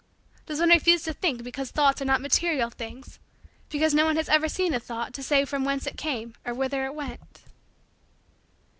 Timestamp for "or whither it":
6.43-6.95